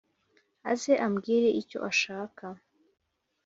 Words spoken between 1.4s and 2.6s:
icyo ashaka